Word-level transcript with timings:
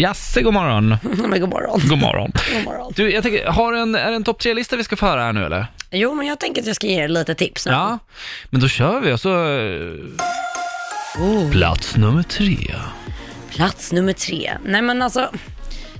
Jasse, 0.00 0.42
god 0.42 0.54
morgon. 0.54 0.88
Men 1.02 1.40
god 1.40 1.50
morgon. 1.50 1.80
God 1.88 1.98
morgon. 1.98 2.32
God 2.54 2.64
morgon. 2.64 2.92
Du, 2.96 3.12
jag 3.12 3.22
tänker, 3.22 3.46
har 3.46 3.72
en, 3.72 3.94
är 3.94 4.10
det 4.10 4.16
en 4.16 4.24
topp 4.24 4.38
tre-lista 4.38 4.76
vi 4.76 4.84
ska 4.84 4.96
få 4.96 5.06
höra 5.06 5.22
här 5.22 5.32
nu 5.32 5.44
eller? 5.44 5.66
Jo, 5.90 6.14
men 6.14 6.26
jag 6.26 6.40
tänker 6.40 6.60
att 6.60 6.66
jag 6.66 6.76
ska 6.76 6.86
ge 6.86 7.02
er 7.02 7.08
lite 7.08 7.34
tips 7.34 7.66
nu. 7.66 7.72
Ja, 7.72 7.98
men 8.50 8.60
då 8.60 8.68
kör 8.68 9.00
vi 9.00 9.12
och 9.12 9.20
så... 9.20 9.30
Oh. 11.18 11.50
Plats 11.50 11.96
nummer 11.96 12.22
tre. 12.22 12.56
Plats 13.50 13.92
nummer 13.92 14.12
tre. 14.12 14.52
Nej 14.64 14.82
men 14.82 15.02
alltså, 15.02 15.30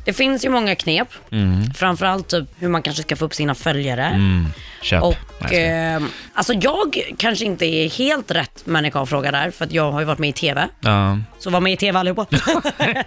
det 0.06 0.12
finns 0.12 0.44
ju 0.44 0.48
många 0.50 0.74
knep. 0.74 1.08
Mm. 1.30 1.70
Framförallt 1.74 2.28
typ 2.28 2.44
hur 2.58 2.68
man 2.68 2.82
kanske 2.82 3.02
ska 3.02 3.16
få 3.16 3.24
upp 3.24 3.34
sina 3.34 3.54
följare. 3.54 4.04
Mm. 4.04 4.46
Köp. 4.82 5.02
Och 5.02 5.52
eh, 5.52 6.02
alltså 6.34 6.52
jag 6.52 7.14
kanske 7.18 7.44
inte 7.44 7.66
är 7.66 7.90
helt 7.90 8.30
rätt 8.30 8.66
människa 8.66 9.00
att 9.00 9.08
fråga 9.08 9.30
där, 9.30 9.50
för 9.50 9.64
att 9.64 9.72
jag 9.72 9.92
har 9.92 10.00
ju 10.00 10.06
varit 10.06 10.18
med 10.18 10.28
i 10.28 10.32
TV. 10.32 10.68
Ja, 10.80 11.18
Så 11.38 11.50
var 11.50 11.60
med 11.60 11.72
i 11.72 11.76
TV 11.76 11.98
allihopa. 11.98 12.26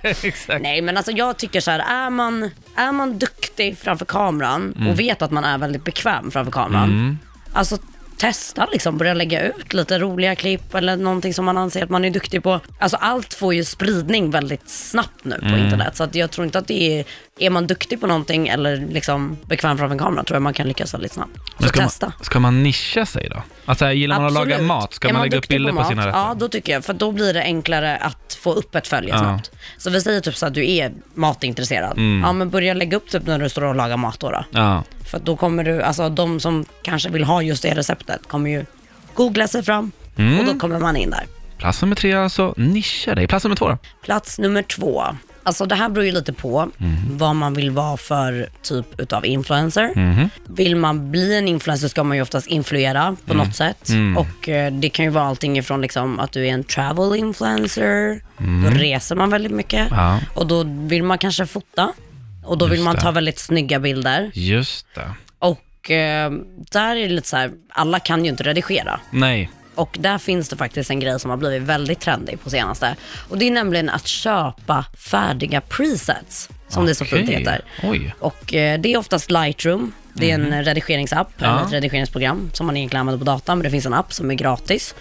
exakt. 0.01 0.61
Nej 0.61 0.81
men 0.81 0.97
alltså 0.97 1.11
jag 1.11 1.37
tycker 1.37 1.61
så 1.61 1.71
här, 1.71 1.79
är 1.79 2.09
man, 2.09 2.51
är 2.75 2.91
man 2.91 3.19
duktig 3.19 3.77
framför 3.77 4.05
kameran 4.05 4.87
och 4.89 4.99
vet 4.99 5.21
att 5.21 5.31
man 5.31 5.43
är 5.43 5.57
väldigt 5.57 5.83
bekväm 5.83 6.31
framför 6.31 6.51
kameran. 6.51 7.19
Alltså 7.53 7.77
testa 8.19 8.67
liksom, 8.71 8.97
börja 8.97 9.13
lägga 9.13 9.41
ut 9.47 9.73
lite 9.73 9.99
roliga 9.99 10.35
klipp 10.35 10.75
eller 10.75 10.95
någonting 10.97 11.33
som 11.33 11.45
man 11.45 11.57
anser 11.57 11.83
att 11.83 11.89
man 11.89 12.05
är 12.05 12.09
duktig 12.09 12.43
på. 12.43 12.59
Alltså 12.79 12.97
allt 12.97 13.33
får 13.33 13.53
ju 13.53 13.63
spridning 13.65 14.31
väldigt 14.31 14.69
snabbt 14.69 15.25
nu 15.25 15.35
på 15.39 15.57
internet. 15.57 15.95
Så 15.95 16.03
att 16.03 16.15
jag 16.15 16.31
tror 16.31 16.45
inte 16.45 16.59
att 16.59 16.67
det 16.67 16.99
är, 16.99 17.05
är 17.39 17.49
man 17.49 17.67
duktig 17.67 18.01
på 18.01 18.07
någonting 18.07 18.47
eller 18.47 18.77
liksom 18.77 19.37
bekväm 19.45 19.77
framför 19.77 19.97
kameran 19.97 20.25
tror 20.25 20.35
jag 20.35 20.41
man 20.41 20.53
kan 20.53 20.67
lyckas 20.67 20.93
väldigt 20.93 21.13
snabbt. 21.13 21.35
Så 21.35 21.53
Men 21.57 21.69
ska, 21.69 21.83
testa. 21.83 22.05
man, 22.05 22.25
ska 22.25 22.39
man 22.39 22.63
nischa 22.63 23.05
sig 23.05 23.29
då? 23.29 23.43
Alltså, 23.65 23.91
gillar 23.91 24.17
man 24.17 24.25
att 24.27 24.33
laga 24.33 24.55
Absolut. 24.55 24.67
mat? 24.67 24.93
Ska 24.93 25.07
Är 25.09 25.13
man 25.13 25.21
lägga 25.21 25.37
upp 25.37 25.47
bilder 25.47 25.69
på, 25.69 25.75
mat, 25.75 25.87
sina 25.87 26.07
rätter? 26.07 26.19
Ja, 26.19 26.35
då 26.39 26.47
tycker 26.49 26.73
jag. 26.73 26.85
För 26.85 26.93
då 26.93 27.11
blir 27.11 27.33
det 27.33 27.43
enklare 27.43 27.97
att 27.97 28.37
få 28.41 28.53
upp 28.53 28.75
ett 28.75 28.87
följe 28.87 29.09
Ja. 29.09 29.19
snabbt. 29.19 29.51
Så 29.77 29.89
vi 29.89 30.01
säger 30.01 30.21
typ 30.21 30.35
så 30.35 30.45
att 30.45 30.53
du 30.53 30.71
är 30.71 30.91
matintresserad. 31.13 31.97
Mm. 31.97 32.21
Ja, 32.25 32.33
men 32.33 32.49
börja 32.49 32.73
lägga 32.73 32.97
upp 32.97 33.09
typ 33.09 33.25
när 33.27 33.39
du 33.39 33.49
står 33.49 33.63
och 33.63 33.75
lagar 33.75 33.97
mat 33.97 34.19
då. 34.19 34.31
då. 34.31 34.45
Ja. 34.51 34.83
För 35.09 35.19
då 35.19 35.35
kommer 35.35 35.63
du, 35.63 35.81
alltså 35.81 36.09
de 36.09 36.39
som 36.39 36.65
kanske 36.81 37.09
vill 37.09 37.23
ha 37.23 37.41
just 37.41 37.63
det 37.63 37.73
receptet 37.75 38.27
kommer 38.27 38.49
ju 38.49 38.65
googla 39.13 39.47
sig 39.47 39.63
fram 39.63 39.91
Mm. 40.17 40.39
och 40.39 40.45
då 40.45 40.59
kommer 40.59 40.79
man 40.79 40.95
in 40.97 41.09
där. 41.09 41.23
Plats 41.57 41.81
nummer 41.81 41.95
tre 41.95 42.13
alltså, 42.13 42.53
nischa 42.57 43.15
dig. 43.15 43.27
Plats 43.27 43.43
nummer 43.45 43.55
två 43.55 43.67
då? 43.69 43.77
Plats 44.03 44.39
nummer 44.39 44.61
två. 44.61 45.03
Alltså 45.43 45.65
det 45.65 45.75
här 45.75 45.89
beror 45.89 46.05
ju 46.05 46.11
lite 46.11 46.33
på 46.33 46.69
Mhm. 46.77 47.17
vad 47.17 47.35
man 47.35 47.53
vill 47.53 47.71
vara 47.71 47.97
för 47.97 48.49
typ 48.61 48.99
utav 48.99 49.25
influencer. 49.25 49.91
Mhm. 49.95 50.29
Vill 50.47 50.75
man 50.75 51.11
bli 51.11 51.37
en 51.37 51.47
influencer 51.47 51.87
ska 51.87 52.03
man 52.03 52.17
ju 52.17 52.23
oftast 52.23 52.47
influera 52.47 53.15
på 53.25 53.33
Mm. 53.33 53.45
något 53.45 53.55
sätt. 53.55 53.89
Och 54.17 54.49
eh, 54.49 54.71
det 54.73 54.89
kan 54.89 55.05
ju 55.05 55.11
vara 55.11 55.23
allting 55.25 55.57
ifrån 55.57 55.81
liksom 55.81 56.19
att 56.19 56.31
du 56.31 56.47
är 56.47 56.53
en 56.53 56.63
travel 56.63 57.15
influencer, 57.19 58.21
då 58.37 58.69
reser 58.77 59.15
man 59.15 59.29
väldigt 59.29 59.51
mycket. 59.51 59.91
Mm. 59.91 59.99
Ja. 60.03 60.19
Och 60.33 60.47
då 60.47 60.63
vill 60.67 61.03
man 61.03 61.17
kanske 61.17 61.45
fota. 61.45 61.93
Och 62.49 62.57
då 62.57 62.65
vill 62.65 62.79
Just 62.79 62.85
man 62.85 62.95
det. 62.95 63.01
ta 63.01 63.11
väldigt 63.11 63.39
snygga 63.39 63.79
bilder. 63.79 64.31
Just 64.33 64.87
det. 64.95 65.11
Och 65.39 65.91
eh, 65.91 66.31
där 66.71 66.95
är 66.95 67.01
det 67.07 67.13
lite 67.13 67.27
så 67.27 67.37
här, 67.37 67.51
alla 67.69 67.99
kan 67.99 68.23
ju 68.25 68.29
inte 68.31 68.43
redigera. 68.43 68.99
Nej. 69.11 69.49
Och 69.75 69.97
där 69.99 70.17
finns 70.17 70.49
det 70.49 70.55
faktiskt 70.57 70.89
en 70.89 70.99
grej 70.99 71.19
som 71.19 71.29
har 71.29 71.37
blivit 71.37 71.61
väldigt 71.61 71.99
trendig 71.99 72.41
på 72.43 72.49
senaste. 72.49 72.95
Och 73.29 73.37
det 73.37 73.47
är 73.47 73.51
nämligen 73.51 73.89
att 73.89 74.07
köpa 74.07 74.85
färdiga 74.97 75.61
presets, 75.61 76.49
som 76.67 76.85
det 76.85 76.95
så 76.95 77.05
fint 77.05 77.29
Okej. 77.29 77.39
heter. 77.39 77.61
Oj. 77.83 78.13
Och 78.19 78.53
eh, 78.53 78.79
det 78.79 78.93
är 78.93 78.97
oftast 78.97 79.31
Lightroom. 79.31 79.91
Det 80.13 80.31
är 80.31 80.35
en 80.35 80.63
redigeringsapp, 80.63 81.27
Mhm. 81.41 81.49
Ja. 81.49 81.57
eller 81.57 81.67
ett 81.67 81.73
redigeringsprogram 81.73 82.49
som 82.53 82.65
man 82.65 82.77
egentligen 82.77 82.99
använder 83.01 83.25
på 83.25 83.31
datorn, 83.31 83.57
men 83.57 83.63
det 83.63 83.69
finns 83.71 83.85
en 83.85 83.93
app 83.93 84.13
som 84.13 84.31
är 84.31 84.35
gratis. 84.35 84.95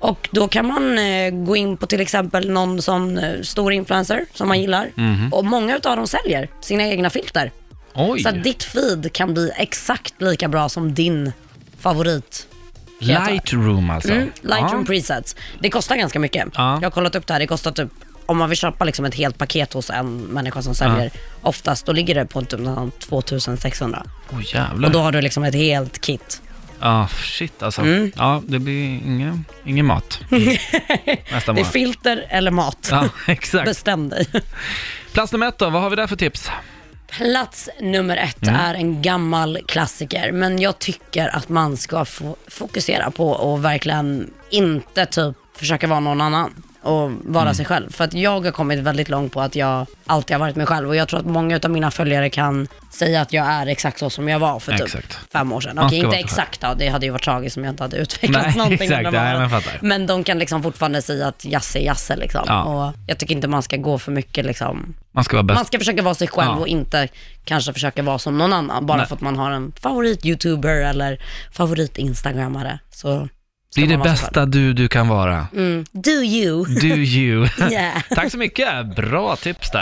Och 0.00 0.28
då 0.32 0.48
kan 0.48 0.66
man 0.66 0.98
eh, 0.98 1.30
gå 1.30 1.56
in 1.56 1.76
på 1.76 1.86
till 1.86 2.00
exempel 2.00 2.50
någon 2.50 2.82
sån 2.82 3.18
eh, 3.18 3.40
stor 3.42 3.72
influencer 3.72 4.24
som 4.34 4.48
man 4.48 4.60
gillar. 4.60 4.90
Mhm. 4.94 5.32
Och 5.32 5.44
många 5.44 5.76
utav 5.76 5.96
dem 5.96 6.06
säljer 6.06 6.48
sina 6.60 6.82
egna 6.86 7.10
filter. 7.10 7.52
Oj. 7.94 8.22
Så 8.22 8.28
att 8.28 8.42
ditt 8.44 8.62
feed 8.62 9.12
kan 9.12 9.34
bli 9.34 9.50
exakt 9.56 10.14
lika 10.22 10.48
bra 10.48 10.68
som 10.68 10.94
din 10.94 11.32
favorit. 11.80 12.46
Lightroom 12.98 13.90
alltså. 13.90 14.12
Mm, 14.12 14.30
Lightroom 14.42 14.80
Ja. 14.80 14.86
presets. 14.86 15.36
Det 15.60 15.70
kostar 15.70 15.96
ganska 15.96 16.18
mycket. 16.18 16.48
Ja. 16.54 16.74
Jag 16.74 16.82
har 16.86 16.90
kollat 16.90 17.14
upp 17.16 17.26
det 17.26 17.32
här. 17.32 17.40
Det 17.40 17.46
kostar 17.46 17.72
typ, 17.72 17.88
om 18.26 18.38
man 18.38 18.48
vill 18.48 18.58
köpa 18.58 18.84
liksom 18.84 19.04
ett 19.04 19.14
helt 19.14 19.38
paket 19.38 19.72
hos 19.72 19.90
en 19.90 20.16
människa 20.20 20.62
som 20.62 20.74
säljer, 20.74 21.10
oftast 21.42 21.86
då 21.86 21.92
ligger 21.92 22.14
det 22.14 22.26
på 22.26 22.42
typ 22.42 22.60
någon 22.60 22.90
2600. 22.90 24.02
Åh 24.32 24.38
jävlar. 24.54 24.88
Och 24.88 24.92
då 24.92 24.98
har 24.98 25.12
du 25.12 25.20
liksom 25.20 25.44
ett 25.44 25.54
helt 25.54 26.00
kit. 26.00 26.42
Ja, 26.80 27.08
shit 27.08 27.62
alltså. 27.62 27.80
Mm. 27.82 28.12
Ja, 28.16 28.42
det 28.46 28.58
blir 28.58 28.84
ingen, 28.84 29.44
ingen 29.64 29.86
mat 29.86 30.20
nästa 30.30 30.38
Det 31.30 31.36
är 31.36 31.52
månad. 31.52 31.66
filter 31.66 32.26
eller 32.28 32.50
mat. 32.50 32.88
Ja, 32.90 33.08
exakt. 33.26 33.64
Bestäm 33.64 34.08
dig. 34.08 34.26
Plats 35.12 35.32
nummer 35.32 35.48
ett 35.48 35.58
då, 35.58 35.70
vad 35.70 35.82
har 35.82 35.90
vi 35.90 35.96
där 35.96 36.06
för 36.06 36.16
tips? 36.16 36.50
Plats 37.10 37.68
nummer 37.80 38.16
ett 38.16 38.42
Mm. 38.48 38.54
är 38.60 38.74
en 38.74 39.02
gammal 39.02 39.58
klassiker, 39.68 40.32
men 40.32 40.58
jag 40.58 40.78
tycker 40.78 41.36
att 41.36 41.48
man 41.48 41.76
ska 41.76 42.04
få 42.04 42.36
fokusera 42.48 43.10
på 43.10 43.54
att 43.54 43.60
verkligen 43.60 44.30
inte 44.50 45.06
typ 45.06 45.36
försöka 45.56 45.86
vara 45.86 46.00
någon 46.00 46.20
annan 46.20 46.62
och 46.82 47.10
vara 47.24 47.42
Mm. 47.42 47.54
sig 47.54 47.64
själv. 47.66 47.92
För 47.92 48.04
att 48.04 48.14
jag 48.14 48.40
har 48.44 48.50
kommit 48.50 48.78
väldigt 48.78 49.08
långt 49.08 49.32
på 49.32 49.40
att 49.40 49.56
jag 49.56 49.86
alltid 50.06 50.34
har 50.34 50.40
varit 50.40 50.56
mig 50.56 50.66
själv 50.66 50.88
och 50.88 50.96
jag 50.96 51.08
tror 51.08 51.20
att 51.20 51.26
många 51.26 51.60
av 51.64 51.70
mina 51.70 51.90
följare 51.90 52.30
kan 52.30 52.68
säga 52.90 53.20
att 53.20 53.32
jag 53.32 53.46
är 53.46 53.66
exakt 53.66 53.98
så 53.98 54.10
som 54.10 54.28
jag 54.28 54.38
var 54.38 54.60
för 54.60 54.72
typ 54.72 54.80
Exakt. 54.80 55.18
fem 55.32 55.52
år 55.52 55.60
sedan. 55.60 55.78
Okej, 55.78 55.98
inte 55.98 56.16
exakt 56.16 56.60
då, 56.60 56.74
det 56.78 56.88
hade 56.88 57.06
ju 57.06 57.12
varit 57.12 57.22
tragiskt 57.24 57.56
om 57.56 57.64
jag 57.64 57.72
inte 57.72 57.82
hade 57.84 57.96
utvecklats 57.96 58.46
Nej, 58.46 58.56
någonting 58.56 58.90
exakt. 58.92 59.12
Nej, 59.12 59.38
men 59.38 59.50
fattar. 59.50 59.78
Men 59.82 60.06
de 60.06 60.24
kan 60.24 60.38
liksom 60.38 60.62
fortfarande 60.62 61.02
säga 61.02 61.26
att 61.28 61.44
Jasse 61.44 61.78
är 61.78 61.82
Jasse 61.82 62.16
liksom. 62.16 62.42
Ja. 62.46 62.62
Och 62.64 62.94
jag 63.06 63.18
tycker 63.18 63.34
inte 63.34 63.48
man 63.48 63.62
ska 63.62 63.76
gå 63.76 63.98
för 63.98 64.12
mycket 64.12 64.44
liksom 64.44 64.94
Man 65.12 65.24
ska 65.24 65.36
vara 65.36 65.42
bäst. 65.44 65.56
man 65.58 65.64
ska 65.64 65.78
försöka 65.78 66.02
vara 66.02 66.14
sig 66.14 66.28
själv 66.28 66.48
Ja. 66.50 66.56
och 66.56 66.68
inte 66.68 67.08
kanske 67.44 67.72
försöka 67.72 68.02
vara 68.02 68.18
som 68.18 68.38
någon 68.38 68.52
annan. 68.52 68.86
Bara 68.86 68.98
Nej. 68.98 69.06
för 69.06 69.14
att 69.14 69.20
man 69.20 69.36
har 69.38 69.50
en 69.50 69.72
favorit-youtuber 69.82 70.82
eller 70.90 71.18
favorit-instagrammare. 71.52 72.78
Så 72.90 73.28
ska 73.70 73.86
Det 73.86 73.96
bästa 73.96 74.46
du 74.46 74.72
du 74.72 74.88
kan 74.88 75.08
vara. 75.08 75.46
Mm. 75.56 75.84
Do 75.92 76.10
you. 76.10 76.64
Do 76.64 76.86
you. 76.86 77.46
Yeah. 77.70 78.02
Tack 78.10 78.30
så 78.30 78.38
mycket, 78.38 78.96
bra 78.96 79.36
tips 79.36 79.70
där. 79.70 79.78